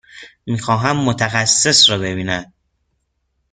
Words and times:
می 0.45 0.59
خواهم 0.59 0.97
متخصص 0.97 1.89
را 1.89 1.97
ببینید. 1.97 2.51